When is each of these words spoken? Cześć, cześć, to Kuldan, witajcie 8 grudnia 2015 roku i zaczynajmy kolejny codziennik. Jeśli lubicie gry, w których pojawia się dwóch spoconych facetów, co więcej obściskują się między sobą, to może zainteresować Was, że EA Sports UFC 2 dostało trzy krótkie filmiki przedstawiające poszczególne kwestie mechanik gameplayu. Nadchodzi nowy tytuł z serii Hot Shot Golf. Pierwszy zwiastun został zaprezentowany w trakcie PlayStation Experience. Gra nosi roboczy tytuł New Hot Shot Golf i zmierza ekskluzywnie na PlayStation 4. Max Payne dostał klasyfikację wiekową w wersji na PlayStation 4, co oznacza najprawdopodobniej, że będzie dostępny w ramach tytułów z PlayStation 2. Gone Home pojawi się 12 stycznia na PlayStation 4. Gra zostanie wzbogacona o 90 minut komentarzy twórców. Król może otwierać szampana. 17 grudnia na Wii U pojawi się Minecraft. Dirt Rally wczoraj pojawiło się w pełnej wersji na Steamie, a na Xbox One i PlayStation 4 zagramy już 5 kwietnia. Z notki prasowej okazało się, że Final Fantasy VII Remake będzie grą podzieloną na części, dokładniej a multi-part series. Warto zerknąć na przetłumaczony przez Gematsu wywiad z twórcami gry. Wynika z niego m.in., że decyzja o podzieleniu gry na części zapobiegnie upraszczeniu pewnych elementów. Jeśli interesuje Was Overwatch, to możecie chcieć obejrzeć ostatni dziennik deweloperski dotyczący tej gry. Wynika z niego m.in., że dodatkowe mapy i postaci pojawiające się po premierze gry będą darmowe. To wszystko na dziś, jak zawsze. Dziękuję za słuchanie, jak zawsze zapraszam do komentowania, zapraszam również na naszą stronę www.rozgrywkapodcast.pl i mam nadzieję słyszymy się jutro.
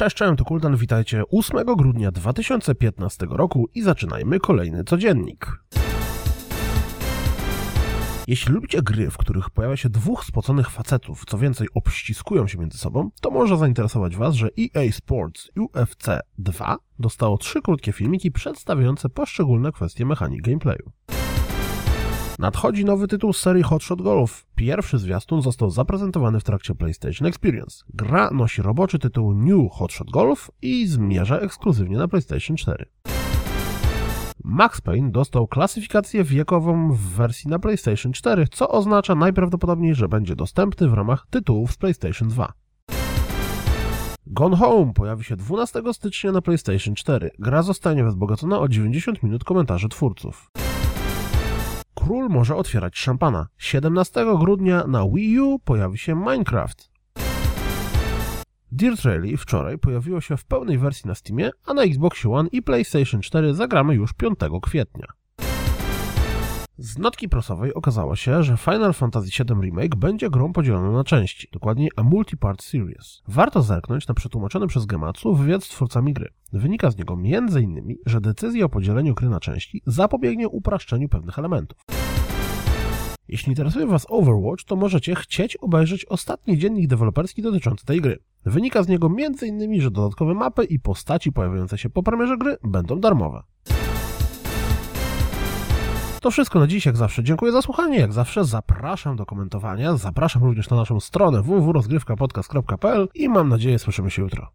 Cześć, 0.00 0.16
cześć, 0.16 0.38
to 0.38 0.44
Kuldan, 0.44 0.76
witajcie 0.76 1.22
8 1.30 1.64
grudnia 1.76 2.10
2015 2.12 3.26
roku 3.30 3.68
i 3.74 3.82
zaczynajmy 3.82 4.40
kolejny 4.40 4.84
codziennik. 4.84 5.46
Jeśli 8.26 8.52
lubicie 8.52 8.82
gry, 8.82 9.10
w 9.10 9.16
których 9.16 9.50
pojawia 9.50 9.76
się 9.76 9.88
dwóch 9.88 10.24
spoconych 10.24 10.70
facetów, 10.70 11.24
co 11.24 11.38
więcej 11.38 11.68
obściskują 11.74 12.46
się 12.46 12.58
między 12.58 12.78
sobą, 12.78 13.10
to 13.20 13.30
może 13.30 13.56
zainteresować 13.56 14.16
Was, 14.16 14.34
że 14.34 14.48
EA 14.58 14.92
Sports 14.92 15.50
UFC 15.56 16.06
2 16.38 16.76
dostało 16.98 17.38
trzy 17.38 17.62
krótkie 17.62 17.92
filmiki 17.92 18.32
przedstawiające 18.32 19.08
poszczególne 19.08 19.72
kwestie 19.72 20.06
mechanik 20.06 20.42
gameplayu. 20.42 20.92
Nadchodzi 22.40 22.84
nowy 22.84 23.08
tytuł 23.08 23.32
z 23.32 23.40
serii 23.40 23.62
Hot 23.62 23.82
Shot 23.82 24.02
Golf. 24.02 24.46
Pierwszy 24.54 24.98
zwiastun 24.98 25.42
został 25.42 25.70
zaprezentowany 25.70 26.40
w 26.40 26.44
trakcie 26.44 26.74
PlayStation 26.74 27.28
Experience. 27.28 27.84
Gra 27.94 28.30
nosi 28.30 28.62
roboczy 28.62 28.98
tytuł 28.98 29.34
New 29.34 29.72
Hot 29.72 29.92
Shot 29.92 30.10
Golf 30.10 30.50
i 30.62 30.86
zmierza 30.86 31.38
ekskluzywnie 31.38 31.96
na 31.96 32.08
PlayStation 32.08 32.56
4. 32.56 32.86
Max 34.44 34.80
Payne 34.80 35.10
dostał 35.10 35.46
klasyfikację 35.46 36.24
wiekową 36.24 36.92
w 36.92 36.98
wersji 36.98 37.50
na 37.50 37.58
PlayStation 37.58 38.12
4, 38.12 38.46
co 38.52 38.68
oznacza 38.68 39.14
najprawdopodobniej, 39.14 39.94
że 39.94 40.08
będzie 40.08 40.36
dostępny 40.36 40.88
w 40.88 40.94
ramach 40.94 41.26
tytułów 41.30 41.72
z 41.72 41.76
PlayStation 41.76 42.28
2. 42.28 42.52
Gone 44.26 44.56
Home 44.56 44.92
pojawi 44.92 45.24
się 45.24 45.36
12 45.36 45.82
stycznia 45.92 46.32
na 46.32 46.42
PlayStation 46.42 46.94
4. 46.94 47.30
Gra 47.38 47.62
zostanie 47.62 48.04
wzbogacona 48.04 48.58
o 48.58 48.68
90 48.68 49.22
minut 49.22 49.44
komentarzy 49.44 49.88
twórców. 49.88 50.50
Król 51.94 52.28
może 52.28 52.56
otwierać 52.56 52.98
szampana. 52.98 53.46
17 53.58 54.24
grudnia 54.38 54.86
na 54.86 55.04
Wii 55.14 55.40
U 55.40 55.58
pojawi 55.58 55.98
się 55.98 56.14
Minecraft. 56.14 56.90
Dirt 58.72 59.04
Rally 59.04 59.36
wczoraj 59.36 59.78
pojawiło 59.78 60.20
się 60.20 60.36
w 60.36 60.44
pełnej 60.44 60.78
wersji 60.78 61.08
na 61.08 61.14
Steamie, 61.14 61.50
a 61.64 61.74
na 61.74 61.82
Xbox 61.82 62.26
One 62.26 62.48
i 62.52 62.62
PlayStation 62.62 63.20
4 63.20 63.54
zagramy 63.54 63.94
już 63.94 64.12
5 64.12 64.38
kwietnia. 64.62 65.06
Z 66.82 66.98
notki 66.98 67.28
prasowej 67.28 67.74
okazało 67.74 68.16
się, 68.16 68.42
że 68.42 68.56
Final 68.56 68.92
Fantasy 68.92 69.44
VII 69.44 69.60
Remake 69.60 69.96
będzie 69.96 70.30
grą 70.30 70.52
podzieloną 70.52 70.92
na 70.92 71.04
części, 71.04 71.48
dokładniej 71.52 71.90
a 71.96 72.02
multi-part 72.02 72.62
series. 72.62 73.22
Warto 73.28 73.62
zerknąć 73.62 74.08
na 74.08 74.14
przetłumaczony 74.14 74.66
przez 74.66 74.86
Gematsu 74.86 75.34
wywiad 75.34 75.64
z 75.64 75.68
twórcami 75.68 76.12
gry. 76.12 76.28
Wynika 76.52 76.90
z 76.90 76.96
niego 76.96 77.14
m.in., 77.24 77.96
że 78.06 78.20
decyzja 78.20 78.64
o 78.64 78.68
podzieleniu 78.68 79.14
gry 79.14 79.28
na 79.28 79.40
części 79.40 79.82
zapobiegnie 79.86 80.48
upraszczeniu 80.48 81.08
pewnych 81.08 81.38
elementów. 81.38 81.78
Jeśli 83.28 83.50
interesuje 83.50 83.86
Was 83.86 84.06
Overwatch, 84.08 84.64
to 84.64 84.76
możecie 84.76 85.14
chcieć 85.14 85.56
obejrzeć 85.56 86.04
ostatni 86.04 86.58
dziennik 86.58 86.86
deweloperski 86.86 87.42
dotyczący 87.42 87.86
tej 87.86 88.00
gry. 88.00 88.18
Wynika 88.44 88.82
z 88.82 88.88
niego 88.88 89.10
m.in., 89.18 89.80
że 89.80 89.90
dodatkowe 89.90 90.34
mapy 90.34 90.64
i 90.64 90.78
postaci 90.78 91.32
pojawiające 91.32 91.78
się 91.78 91.90
po 91.90 92.02
premierze 92.02 92.38
gry 92.38 92.56
będą 92.64 93.00
darmowe. 93.00 93.42
To 96.20 96.30
wszystko 96.30 96.58
na 96.60 96.66
dziś, 96.66 96.86
jak 96.86 96.96
zawsze. 96.96 97.24
Dziękuję 97.24 97.52
za 97.52 97.62
słuchanie, 97.62 97.98
jak 97.98 98.12
zawsze 98.12 98.44
zapraszam 98.44 99.16
do 99.16 99.26
komentowania, 99.26 99.96
zapraszam 99.96 100.44
również 100.44 100.70
na 100.70 100.76
naszą 100.76 101.00
stronę 101.00 101.42
www.rozgrywkapodcast.pl 101.42 103.08
i 103.14 103.28
mam 103.28 103.48
nadzieję 103.48 103.78
słyszymy 103.78 104.10
się 104.10 104.22
jutro. 104.22 104.48